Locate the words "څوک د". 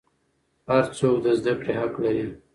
0.97-1.27